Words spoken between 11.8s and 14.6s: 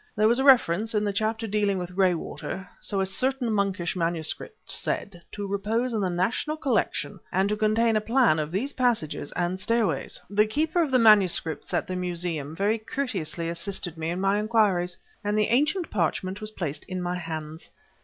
the Museum very courteously assisted me in my